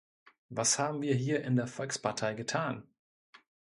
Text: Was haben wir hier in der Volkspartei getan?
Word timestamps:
Was 0.49 0.79
haben 0.79 1.03
wir 1.03 1.13
hier 1.13 1.43
in 1.43 1.55
der 1.57 1.67
Volkspartei 1.67 2.33
getan? 2.33 2.87